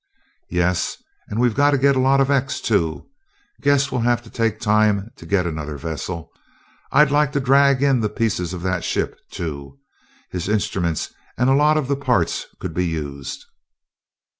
[0.49, 0.97] "Yes,
[1.27, 3.07] and we've got to get a lot of 'X', too.
[3.61, 6.31] Guess we'll have to take time to get another vessel.
[6.91, 9.77] I'd like to drag in the pieces of that ship, too
[10.31, 13.45] his instruments and a lot of the parts could be used."